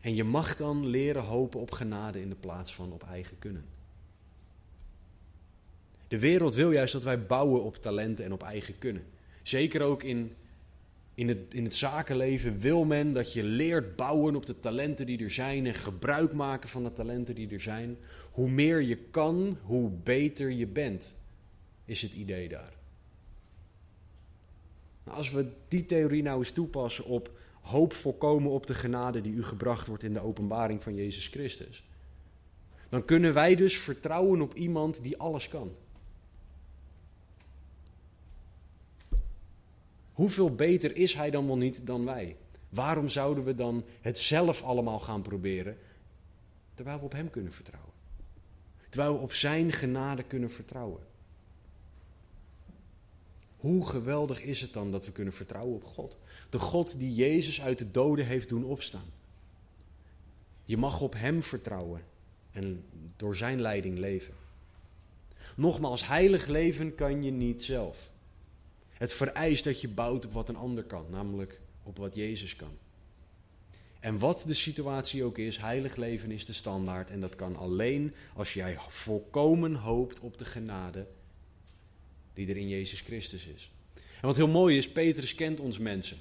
[0.01, 3.65] En je mag dan leren hopen op genade in de plaats van op eigen kunnen.
[6.09, 9.05] De wereld wil juist dat wij bouwen op talenten en op eigen kunnen.
[9.43, 10.33] Zeker ook in,
[11.15, 15.25] in, het, in het zakenleven wil men dat je leert bouwen op de talenten die
[15.25, 17.97] er zijn en gebruik maken van de talenten die er zijn.
[18.31, 21.17] Hoe meer je kan, hoe beter je bent,
[21.85, 22.73] is het idee daar.
[25.05, 29.33] Nou, als we die theorie nou eens toepassen op hoop volkomen op de genade die
[29.33, 31.85] u gebracht wordt in de openbaring van Jezus Christus,
[32.89, 35.75] dan kunnen wij dus vertrouwen op iemand die alles kan.
[40.13, 42.37] Hoeveel beter is hij dan wel niet dan wij?
[42.69, 45.79] Waarom zouden we dan het zelf allemaal gaan proberen,
[46.75, 47.93] terwijl we op hem kunnen vertrouwen?
[48.89, 51.01] Terwijl we op zijn genade kunnen vertrouwen.
[53.63, 56.17] Hoe geweldig is het dan dat we kunnen vertrouwen op God?
[56.51, 59.13] De God die Jezus uit de doden heeft doen opstaan.
[60.65, 62.03] Je mag op Hem vertrouwen
[62.53, 62.85] en
[63.17, 64.35] door Zijn leiding leven.
[65.57, 68.11] Nogmaals, heilig leven kan je niet zelf.
[68.89, 72.77] Het vereist dat je bouwt op wat een ander kan, namelijk op wat Jezus kan.
[74.01, 78.15] En wat de situatie ook is, heilig leven is de standaard en dat kan alleen
[78.35, 81.07] als jij volkomen hoopt op de genade
[82.35, 83.71] die er in Jezus Christus is.
[83.95, 86.17] En wat heel mooi is, Petrus kent ons mensen.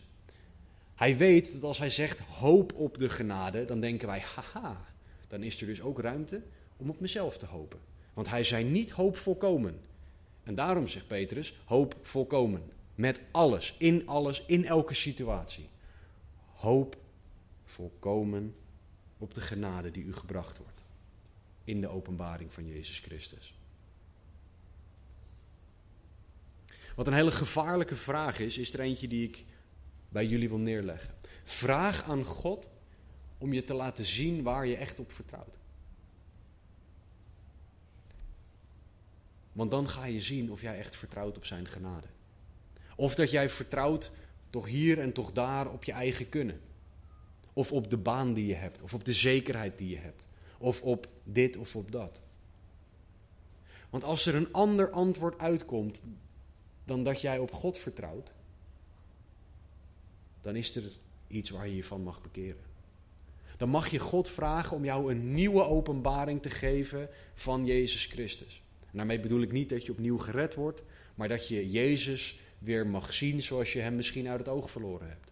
[0.96, 4.86] Hij weet dat als hij zegt hoop op de genade, dan denken wij, haha,
[5.28, 6.42] dan is er dus ook ruimte
[6.78, 7.80] om op mezelf te hopen.
[8.14, 9.80] Want hij zei niet hoop volkomen.
[10.44, 12.62] En daarom zegt Petrus hoop volkomen.
[12.96, 15.70] Met alles, in alles, in elke situatie.
[16.54, 16.98] Hoop
[17.66, 18.56] volkomen
[19.18, 20.84] op de genade die u gebracht wordt.
[21.64, 23.54] In de openbaring van Jezus Christus.
[27.02, 29.46] Wat een hele gevaarlijke vraag is, is er eentje die ik
[30.10, 31.14] bij jullie wil neerleggen.
[31.44, 32.70] Vraag aan God
[33.38, 35.58] om je te laten zien waar je echt op vertrouwt.
[39.52, 42.08] Want dan ga je zien of jij echt vertrouwt op zijn genade.
[42.96, 44.12] Of dat jij vertrouwt
[44.50, 46.62] toch hier en toch daar op je eigen kunnen.
[47.54, 50.28] Of op de baan die je hebt, of op de zekerheid die je hebt.
[50.58, 52.20] Of op dit of op dat.
[53.90, 56.02] Want als er een ander antwoord uitkomt
[56.84, 58.34] dan dat jij op God vertrouwt,
[60.42, 60.84] dan is er
[61.28, 62.70] iets waar je je van mag bekeren.
[63.58, 68.62] Dan mag je God vragen om jou een nieuwe openbaring te geven van Jezus Christus.
[68.80, 70.82] En daarmee bedoel ik niet dat je opnieuw gered wordt,
[71.16, 75.08] maar dat je Jezus weer mag zien zoals je hem misschien uit het oog verloren
[75.08, 75.32] hebt.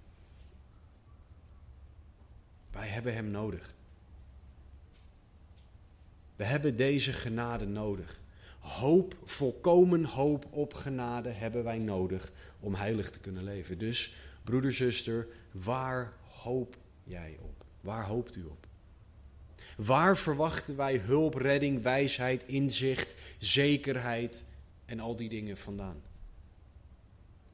[2.72, 3.74] Wij hebben hem nodig.
[6.36, 8.20] We hebben deze genade nodig.
[8.60, 13.78] Hoop, volkomen hoop op genade hebben wij nodig om heilig te kunnen leven.
[13.78, 17.66] Dus, broeder, zuster, waar hoop jij op?
[17.82, 18.68] Waar hoopt u op?
[19.78, 24.44] Waar verwachten wij hulp, redding, wijsheid, inzicht, zekerheid
[24.86, 26.02] en al die dingen vandaan?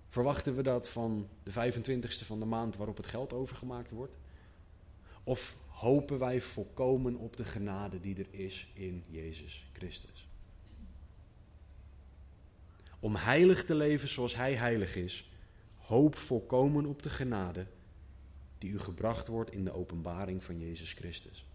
[0.10, 4.16] Verwachten we dat van de 25ste van de maand waarop het geld overgemaakt wordt?
[5.24, 10.28] Of hopen wij volkomen op de genade die er is in Jezus Christus?
[13.00, 15.32] Om heilig te leven zoals Hij heilig is,
[15.78, 17.66] hoop volkomen op de genade
[18.58, 21.46] die u gebracht wordt in de openbaring van Jezus Christus.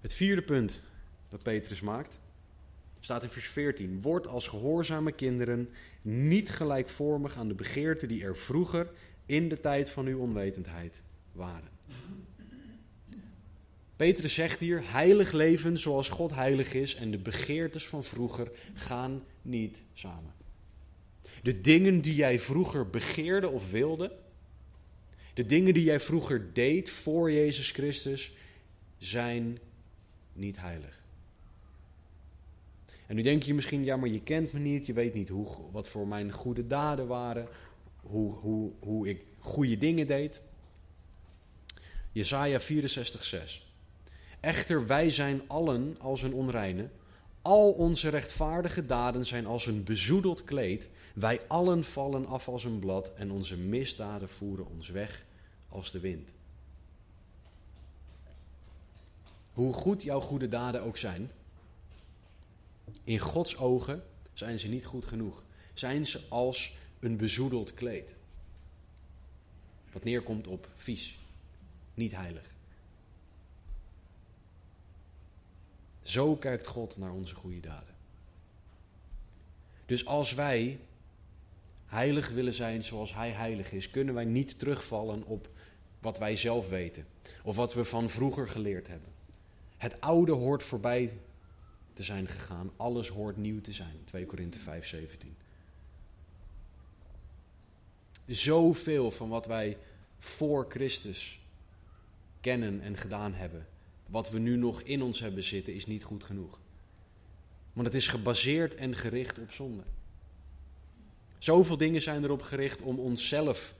[0.00, 0.80] Het vierde punt
[1.28, 2.18] dat Petrus maakt,
[3.00, 4.00] staat in vers 14.
[4.00, 5.68] Word als gehoorzame kinderen
[6.02, 8.90] niet gelijkvormig aan de begeerten die er vroeger
[9.26, 11.68] in de tijd van uw onwetendheid waren.
[13.98, 19.24] Petrus zegt hier: heilig leven zoals God heilig is en de begeertes van vroeger gaan
[19.42, 20.32] niet samen.
[21.42, 24.12] De dingen die jij vroeger begeerde of wilde,
[25.34, 28.32] de dingen die jij vroeger deed voor Jezus Christus,
[28.98, 29.58] zijn
[30.32, 31.00] niet heilig.
[33.06, 35.46] En nu denk je misschien, ja, maar je kent me niet, je weet niet hoe,
[35.72, 37.48] wat voor mijn goede daden waren,
[38.00, 40.42] hoe, hoe, hoe ik goede dingen deed.
[42.12, 43.67] Jesaja 64, 6.
[44.40, 46.88] Echter, wij zijn allen als een onreine.
[47.42, 50.88] Al onze rechtvaardige daden zijn als een bezoedeld kleed.
[51.14, 55.24] Wij allen vallen af als een blad en onze misdaden voeren ons weg
[55.68, 56.30] als de wind.
[59.52, 61.30] Hoe goed jouw goede daden ook zijn,
[63.04, 65.42] in Gods ogen zijn ze niet goed genoeg.
[65.74, 68.14] Zijn ze als een bezoedeld kleed.
[69.92, 71.18] Wat neerkomt op vies,
[71.94, 72.56] niet heilig.
[76.08, 77.94] Zo kijkt God naar onze goede daden.
[79.86, 80.78] Dus als wij
[81.86, 85.48] heilig willen zijn zoals Hij heilig is, kunnen wij niet terugvallen op
[86.00, 87.06] wat wij zelf weten
[87.42, 89.08] of wat we van vroeger geleerd hebben.
[89.76, 91.18] Het oude hoort voorbij
[91.92, 94.04] te zijn gegaan, alles hoort nieuw te zijn.
[94.04, 95.36] 2 Korinthe 5, 17.
[98.26, 99.76] Zoveel van wat wij
[100.18, 101.40] voor Christus
[102.40, 103.66] kennen en gedaan hebben,
[104.08, 106.60] wat we nu nog in ons hebben zitten, is niet goed genoeg.
[107.72, 109.82] Want het is gebaseerd en gericht op zonde.
[111.38, 113.74] Zoveel dingen zijn erop gericht om onszelf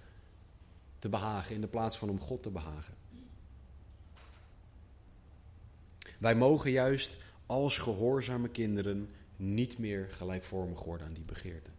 [0.99, 2.95] te behagen in de plaats van om God te behagen.
[6.19, 11.73] Wij mogen juist als gehoorzame kinderen niet meer gelijkvormig worden aan die begeerten.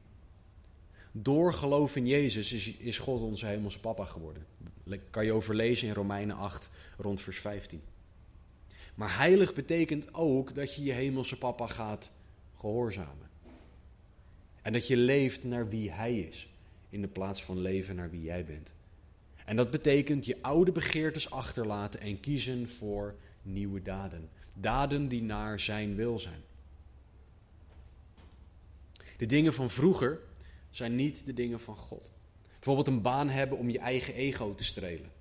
[1.11, 4.45] Door geloof in Jezus is, is God onze hemelse papa geworden.
[5.09, 7.81] Kan je overlezen in Romeinen 8 rond vers 15.
[8.99, 12.11] Maar heilig betekent ook dat je je hemelse papa gaat
[12.55, 13.29] gehoorzamen.
[14.61, 16.49] En dat je leeft naar wie hij is,
[16.89, 18.73] in de plaats van leven naar wie jij bent.
[19.45, 24.29] En dat betekent je oude begeertes achterlaten en kiezen voor nieuwe daden.
[24.53, 26.41] Daden die naar zijn wil zijn.
[29.17, 30.19] De dingen van vroeger
[30.69, 32.11] zijn niet de dingen van God.
[32.53, 35.11] Bijvoorbeeld een baan hebben om je eigen ego te strelen.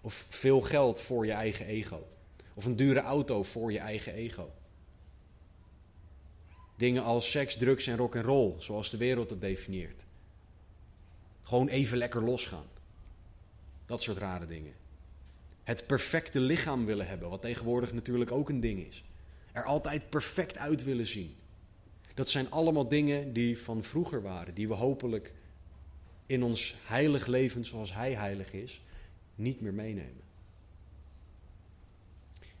[0.00, 2.06] Of veel geld voor je eigen ego.
[2.56, 4.52] Of een dure auto voor je eigen ego.
[6.76, 10.04] Dingen als seks, drugs en rock and roll, zoals de wereld het definieert.
[11.42, 12.66] Gewoon even lekker losgaan.
[13.86, 14.74] Dat soort rare dingen.
[15.62, 19.04] Het perfecte lichaam willen hebben, wat tegenwoordig natuurlijk ook een ding is.
[19.52, 21.34] Er altijd perfect uit willen zien.
[22.14, 25.32] Dat zijn allemaal dingen die van vroeger waren, die we hopelijk
[26.26, 28.80] in ons heilig leven zoals Hij heilig is,
[29.34, 30.25] niet meer meenemen.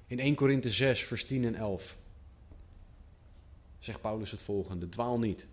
[0.08, 1.98] In 1 Korinthe 6, vers 10 en 11
[3.78, 5.46] zegt Paulus het volgende: Dwaal niet.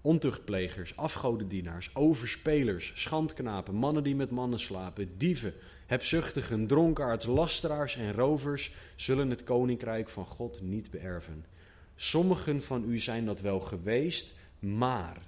[0.00, 5.54] Ontuchtplegers, afgodendienaars, overspelers, schandknapen, mannen die met mannen slapen, dieven,
[5.86, 11.44] hebzuchtigen, dronkaards, lasteraars en rovers zullen het koninkrijk van God niet beërven.
[11.94, 15.22] Sommigen van u zijn dat wel geweest, maar,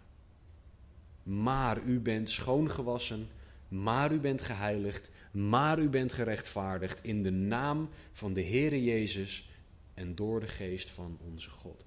[1.23, 3.29] maar u bent schoongewassen,
[3.69, 9.51] maar u bent geheiligd, maar u bent gerechtvaardigd in de naam van de Heere Jezus
[9.95, 11.85] en door de geest van onze God.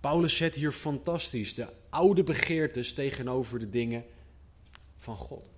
[0.00, 4.04] Paulus zet hier fantastisch de oude begeertes tegenover de dingen
[4.98, 5.50] van God.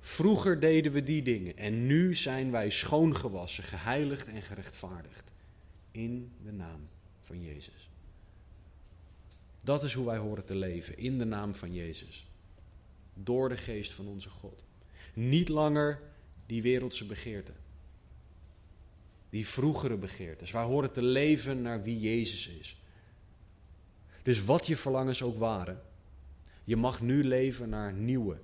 [0.00, 5.32] Vroeger deden we die dingen en nu zijn wij schoongewassen, geheiligd en gerechtvaardigd
[5.90, 6.88] in de naam
[7.22, 7.90] van Jezus.
[9.60, 12.26] Dat is hoe wij horen te leven, in de naam van Jezus.
[13.14, 14.64] Door de geest van onze God.
[15.14, 16.00] Niet langer
[16.46, 17.54] die wereldse begeerten.
[19.30, 20.50] Die vroegere begeertes.
[20.50, 22.80] Wij horen te leven naar wie Jezus is.
[24.22, 25.82] Dus wat je verlangens ook waren,
[26.64, 28.38] je mag nu leven naar nieuwe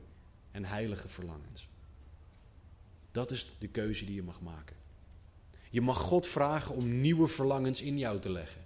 [0.50, 1.68] en heilige verlangens.
[3.12, 4.76] Dat is de keuze die je mag maken.
[5.70, 8.64] Je mag God vragen om nieuwe verlangens in jou te leggen.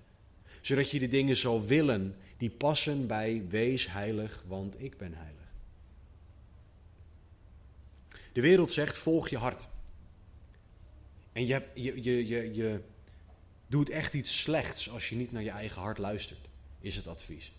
[0.61, 5.44] Zodat je de dingen zal willen die passen bij wees heilig, want ik ben heilig.
[8.35, 9.69] De wereld zegt volg je hart.
[11.33, 12.81] En je, je, je, je, je
[13.67, 16.49] doet echt iets slechts als je niet naar je eigen hart luistert,
[16.81, 17.53] is het advies.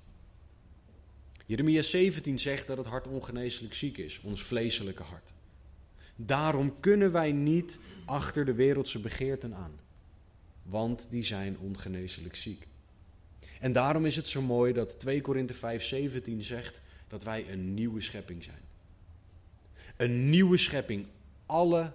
[1.45, 5.33] Jeremia 17 zegt dat het hart ongeneeslijk ziek is, ons vleeselijke hart.
[6.15, 9.79] Daarom kunnen wij niet achter de wereldse begeerten aan,
[10.63, 12.67] want die zijn ongeneeslijk ziek.
[13.59, 18.01] En daarom is het zo mooi dat 2 Korinthe 5:17 zegt dat wij een nieuwe
[18.01, 18.64] schepping zijn.
[19.95, 21.07] Een nieuwe schepping.
[21.45, 21.93] Alle,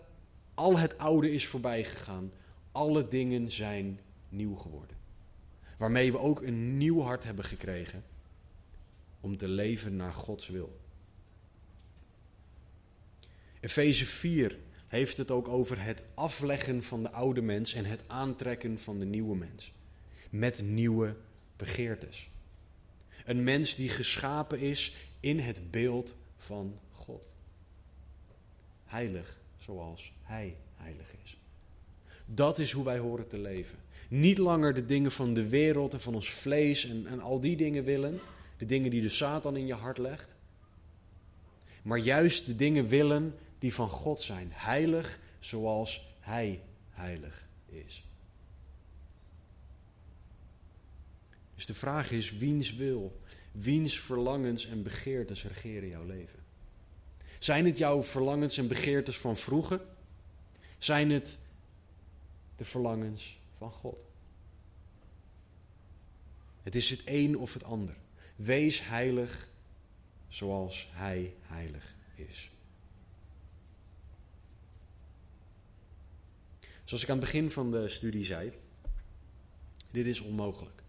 [0.55, 2.33] al het oude is voorbij gegaan.
[2.73, 4.97] Alle dingen zijn nieuw geworden.
[5.79, 8.05] Waarmee we ook een nieuw hart hebben gekregen
[9.21, 10.81] om te leven naar Gods wil.
[13.61, 18.79] Efeze 4 heeft het ook over het afleggen van de oude mens en het aantrekken
[18.79, 19.73] van de nieuwe mens.
[20.31, 21.17] Met nieuwe
[21.57, 22.31] begeertes.
[23.25, 26.79] Een mens die geschapen is in het beeld van.
[28.91, 31.37] Heilig zoals Hij heilig is.
[32.27, 33.79] Dat is hoe wij horen te leven.
[34.09, 37.57] Niet langer de dingen van de wereld en van ons vlees en, en al die
[37.57, 38.21] dingen willen.
[38.57, 40.37] De dingen die de Satan in je hart legt.
[41.83, 44.49] Maar juist de dingen willen die van God zijn.
[44.53, 46.61] Heilig zoals Hij
[46.91, 48.05] heilig is.
[51.55, 53.21] Dus de vraag is, wiens wil,
[53.53, 56.40] wiens verlangens en begeertes regeren jouw leven?
[57.41, 59.81] Zijn het jouw verlangens en begeertes van vroeger?
[60.79, 61.39] Zijn het
[62.57, 64.05] de verlangens van God?
[66.63, 67.97] Het is het een of het ander.
[68.37, 69.49] Wees heilig
[70.29, 72.51] zoals Hij heilig is.
[76.85, 78.53] Zoals ik aan het begin van de studie zei,
[79.91, 80.83] dit is onmogelijk.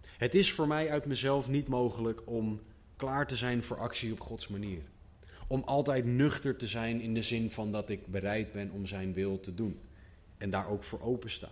[0.00, 2.60] Het is voor mij uit mezelf niet mogelijk om
[2.96, 4.82] klaar te zijn voor actie op Gods manier.
[5.46, 9.12] Om altijd nuchter te zijn in de zin van dat ik bereid ben om Zijn
[9.12, 9.80] wil te doen.
[10.38, 11.48] En daar ook voor open sta.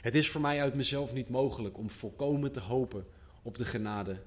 [0.00, 3.06] Het is voor mij uit mezelf niet mogelijk om volkomen te hopen
[3.42, 4.20] op de genade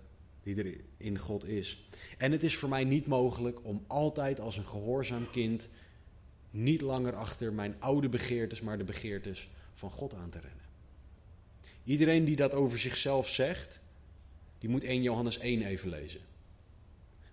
[0.43, 1.85] die er in God is.
[2.17, 5.69] En het is voor mij niet mogelijk om altijd als een gehoorzaam kind
[6.51, 10.63] niet langer achter mijn oude begeertes, maar de begeertes van God aan te rennen.
[11.83, 13.79] Iedereen die dat over zichzelf zegt,
[14.59, 16.21] die moet 1 Johannes 1 even lezen.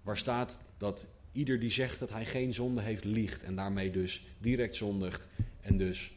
[0.03, 4.26] Waar staat dat ieder die zegt dat hij geen zonde heeft, liegt en daarmee dus
[4.38, 5.26] direct zondigt
[5.61, 6.12] en dus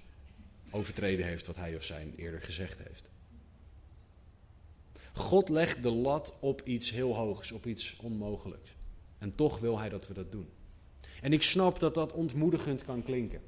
[0.70, 3.12] overtreden heeft wat hij of zij eerder gezegd heeft.
[5.14, 8.76] God legt de lat op iets heel hoogs, op iets onmogelijks.
[9.18, 10.48] En toch wil hij dat we dat doen.
[11.22, 13.42] En ik snap dat dat ontmoedigend kan klinken.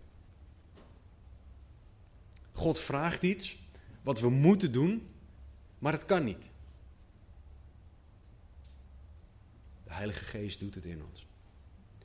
[2.51, 3.57] God vraagt iets
[4.01, 5.07] wat we moeten doen,
[5.79, 6.49] maar het kan niet.
[9.83, 11.25] De Heilige Geest doet het in ons.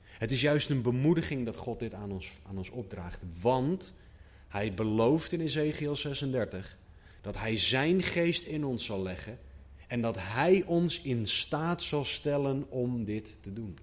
[0.02, 3.22] Het is juist een bemoediging dat God dit aan ons, aan ons opdraagt.
[3.40, 3.94] Want
[4.48, 6.78] hij belooft in Ezekiel 36
[7.20, 9.38] dat hij zijn geest in ons zal leggen
[9.86, 13.78] en dat hij ons in staat zal stellen om dit te doen.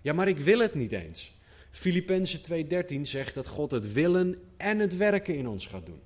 [0.00, 1.32] Ja, maar ik wil het niet eens.
[1.70, 6.00] Filippenzen 2:13 zegt dat God het willen en het werken in ons gaat doen.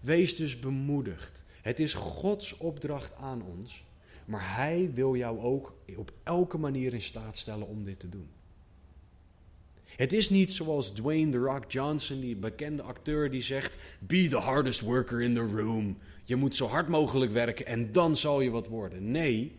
[0.00, 1.44] Wees dus bemoedigd.
[1.62, 3.84] Het is Gods opdracht aan ons,
[4.26, 8.28] maar Hij wil jou ook op elke manier in staat stellen om dit te doen.
[9.84, 14.36] Het is niet zoals Dwayne The Rock Johnson, die bekende acteur, die zegt: Be the
[14.36, 15.98] hardest worker in the room.
[16.24, 19.10] Je moet zo hard mogelijk werken en dan zal je wat worden.
[19.10, 19.58] Nee,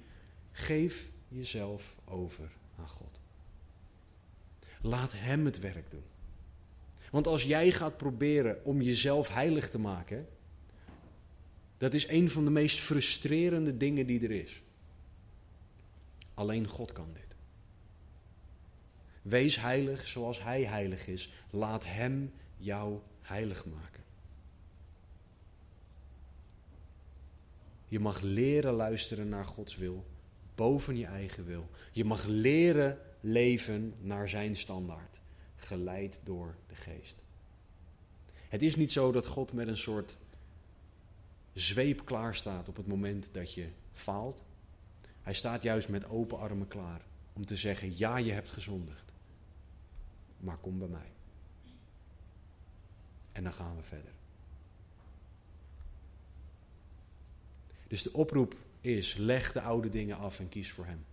[0.51, 3.19] geef jezelf over aan God.
[4.81, 6.03] Laat Hem het werk doen.
[7.11, 10.27] Want als jij gaat proberen om jezelf heilig te maken,
[11.77, 14.61] dat is een van de meest frustrerende dingen die er is.
[16.33, 17.35] Alleen God kan dit.
[19.21, 21.33] Wees heilig zoals Hij heilig is.
[21.49, 24.03] Laat Hem jou heilig maken.
[27.87, 30.05] Je mag leren luisteren naar Gods wil,
[30.55, 31.69] boven je eigen wil.
[31.91, 35.19] Je mag leren leven naar Zijn standaard,
[35.55, 37.15] geleid door de Geest.
[38.47, 40.17] Het is niet zo dat God met een soort
[41.59, 44.45] zweep klaar staat op het moment dat je faalt.
[45.21, 47.01] Hij staat juist met open armen klaar
[47.33, 49.13] om te zeggen: Ja, je hebt gezondigd,
[50.39, 51.11] maar kom bij mij.
[53.31, 54.11] En dan gaan we verder.
[57.87, 61.05] Dus de oproep is: leg de oude dingen af en kies voor Hem.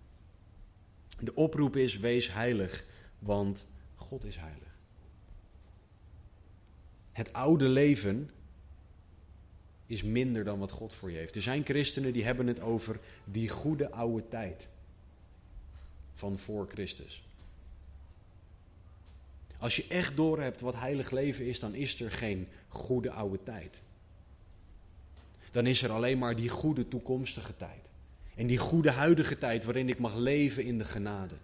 [1.20, 2.84] De oproep is: wees heilig,
[3.18, 4.72] want God is heilig.
[7.12, 8.30] Het oude leven
[9.86, 11.34] is minder dan wat God voor je heeft.
[11.34, 14.68] Er zijn christenen die hebben het over die goede oude tijd
[16.12, 17.22] van voor Christus.
[19.58, 23.82] Als je echt doorhebt wat heilig leven is, dan is er geen goede oude tijd.
[25.50, 27.88] Dan is er alleen maar die goede toekomstige tijd.
[28.34, 31.34] En die goede huidige tijd waarin ik mag leven in de genade.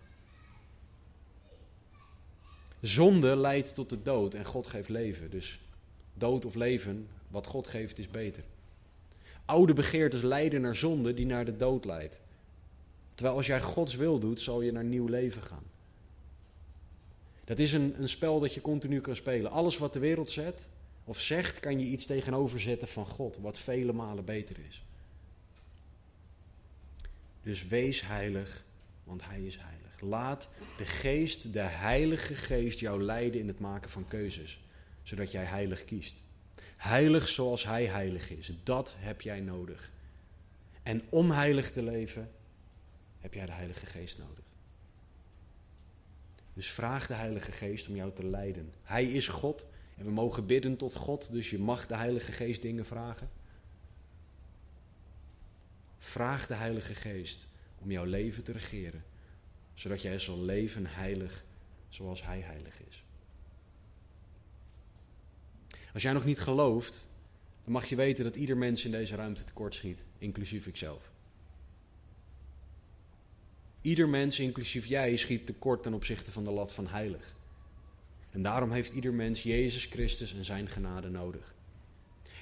[2.81, 5.31] Zonde leidt tot de dood en God geeft leven.
[5.31, 5.61] Dus
[6.15, 8.43] dood of leven, wat God geeft is beter.
[9.45, 12.21] Oude begeertes leiden naar zonde die naar de dood leidt.
[13.15, 15.65] Terwijl als jij Gods wil doet, zal je naar nieuw leven gaan.
[17.45, 19.51] Dat is een, een spel dat je continu kan spelen.
[19.51, 20.69] Alles wat de wereld zet
[21.05, 24.85] of zegt, kan je iets tegenover zetten van God, wat vele malen beter is.
[27.43, 28.65] Dus wees heilig,
[29.05, 30.01] want Hij is heilig.
[30.01, 34.61] Laat de geest, de Heilige Geest, jou leiden in het maken van keuzes,
[35.03, 36.23] zodat jij heilig kiest.
[36.81, 39.91] Heilig zoals Hij heilig is, dat heb jij nodig.
[40.83, 42.31] En om heilig te leven,
[43.19, 44.45] heb jij de Heilige Geest nodig.
[46.55, 48.73] Dus vraag de Heilige Geest om jou te leiden.
[48.83, 49.67] Hij is God
[49.97, 53.31] en we mogen bidden tot God, dus je mag de Heilige Geest dingen vragen.
[55.99, 57.47] Vraag de Heilige Geest
[57.79, 59.05] om jouw leven te regeren,
[59.75, 61.45] zodat jij zal leven heilig
[61.89, 63.05] zoals Hij heilig is.
[65.93, 67.09] Als jij nog niet gelooft,
[67.65, 71.11] dan mag je weten dat ieder mens in deze ruimte tekort schiet, inclusief ikzelf.
[73.83, 77.35] Ieder mens, inclusief jij, schiet tekort ten opzichte van de lat van heilig.
[78.31, 81.55] En daarom heeft ieder mens Jezus Christus en zijn genade nodig.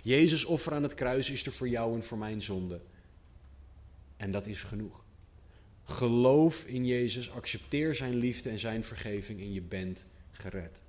[0.03, 2.81] Jezus offer aan het kruis is er voor jou en voor mijn zonde.
[4.17, 5.05] En dat is genoeg.
[5.85, 10.83] Geloof in Jezus, accepteer zijn liefde en zijn vergeving en je bent gered.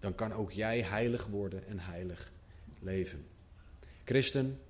[0.00, 2.32] Dan kan ook jij heilig worden en heilig
[2.78, 3.26] leven.
[4.04, 4.60] Christen,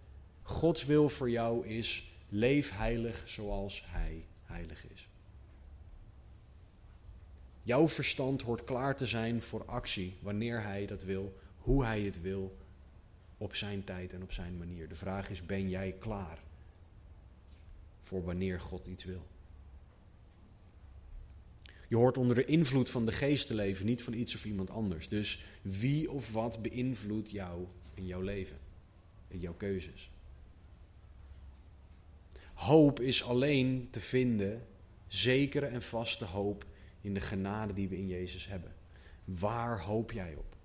[0.43, 5.09] Gods wil voor jou is: leef heilig zoals Hij heilig is.
[7.62, 12.20] Jouw verstand hoort klaar te zijn voor actie wanneer Hij dat wil, hoe Hij het
[12.20, 12.57] wil,
[13.39, 14.89] op zijn tijd en op zijn manier.
[14.89, 16.39] De vraag is: ben jij klaar
[18.03, 19.26] voor wanneer God iets wil?
[21.91, 25.09] Je hoort onder de invloed van de geest leven, niet van iets of iemand anders.
[25.09, 28.59] Dus wie of wat beïnvloedt jou in jouw leven,
[29.28, 30.11] in jouw keuzes?
[32.55, 34.66] Hoop is alleen te vinden,
[35.07, 36.64] zekere en vaste hoop
[37.01, 38.74] in de genade die we in Jezus hebben.
[39.24, 40.57] Waar hoop jij op?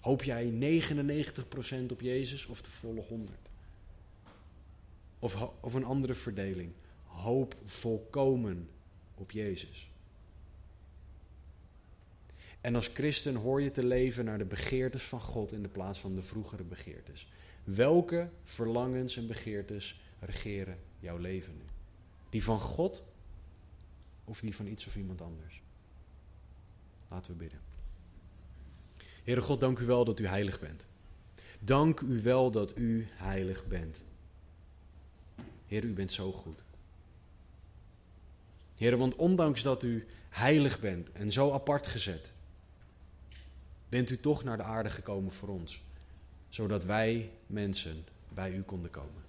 [0.00, 3.38] Hoop jij 99% op Jezus of de volle 100?
[5.18, 6.72] Of, of een andere verdeling?
[7.04, 8.68] Hoop volkomen
[9.14, 9.88] op Jezus.
[12.60, 15.98] En als christen hoor je te leven naar de begeertes van God in de plaats
[15.98, 17.28] van de vroegere begeertes.
[17.64, 21.64] Welke verlangens en begeertes regeren jouw leven nu?
[22.30, 23.02] Die van God
[24.24, 25.60] of die van iets of iemand anders?
[27.08, 27.60] Laten we bidden.
[29.24, 30.86] Heere God, dank u wel dat u heilig bent.
[31.58, 34.00] Dank u wel dat u heilig bent.
[35.66, 36.64] Heer, u bent zo goed.
[38.74, 42.32] Heer, want ondanks dat u heilig bent en zo apart gezet,
[43.88, 45.82] bent u toch naar de aarde gekomen voor ons,
[46.48, 49.24] zodat wij mensen bij u konden komen.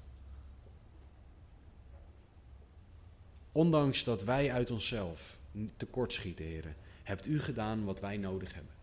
[3.51, 5.37] Ondanks dat wij uit onszelf
[5.77, 8.73] tekortschieten, heren, hebt u gedaan wat wij nodig hebben.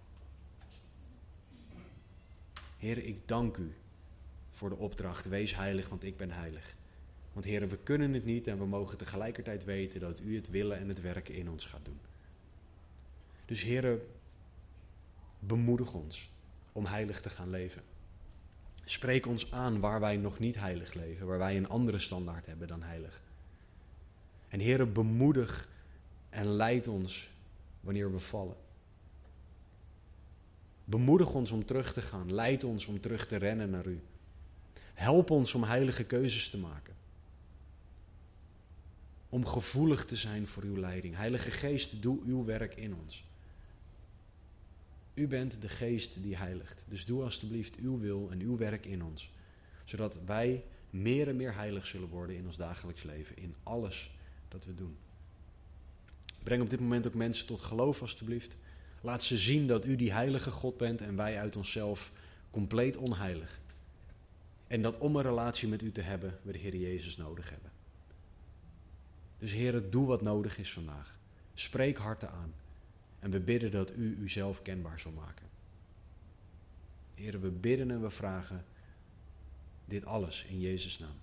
[2.78, 3.74] Heren, ik dank u
[4.50, 6.74] voor de opdracht, wees heilig, want ik ben heilig.
[7.32, 10.78] Want heren, we kunnen het niet en we mogen tegelijkertijd weten dat u het willen
[10.78, 12.00] en het werken in ons gaat doen.
[13.44, 14.00] Dus heren,
[15.47, 16.30] bemoedig ons
[16.72, 17.82] om heilig te gaan leven.
[18.84, 22.68] Spreek ons aan waar wij nog niet heilig leven, waar wij een andere standaard hebben
[22.68, 23.22] dan heilig.
[24.49, 25.68] En Heere, bemoedig
[26.28, 27.30] en leid ons
[27.80, 28.57] wanneer we vallen.
[30.84, 34.01] Bemoedig ons om terug te gaan, leid ons om terug te rennen naar U.
[34.95, 36.95] Help ons om heilige keuzes te maken.
[39.28, 41.16] Om gevoelig te zijn voor uw leiding.
[41.16, 43.24] Heilige Geest, doe uw werk in ons.
[45.14, 46.84] U bent de geest die heiligt.
[46.88, 49.30] Dus doe alstublieft uw wil en uw werk in ons.
[49.84, 53.36] Zodat wij meer en meer heilig zullen worden in ons dagelijks leven.
[53.36, 54.10] In alles
[54.48, 54.96] dat we doen.
[56.42, 58.56] Breng op dit moment ook mensen tot geloof alstublieft.
[59.00, 62.12] Laat ze zien dat u die heilige God bent en wij uit onszelf
[62.50, 63.60] compleet onheilig.
[64.66, 67.70] En dat om een relatie met u te hebben, we de Heer Jezus nodig hebben.
[69.38, 71.18] Dus Heer, doe wat nodig is vandaag.
[71.54, 72.54] Spreek harten aan.
[73.24, 75.46] En we bidden dat u uzelf kenbaar zal maken.
[77.14, 78.64] Heren, we bidden en we vragen
[79.84, 81.16] Dit alles in Jezus' naam.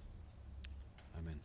[1.16, 1.42] Amen.